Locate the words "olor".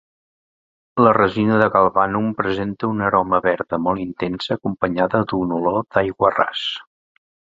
5.61-5.79